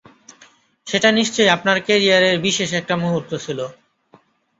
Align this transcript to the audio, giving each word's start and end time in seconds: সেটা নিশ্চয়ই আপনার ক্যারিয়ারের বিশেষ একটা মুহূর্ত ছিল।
সেটা 0.87 1.09
নিশ্চয়ই 1.11 1.53
আপনার 1.55 1.77
ক্যারিয়ারের 1.81 2.35
বিশেষ 2.39 2.69
একটা 2.73 2.95
মুহূর্ত 2.97 3.31
ছিল। 3.45 3.59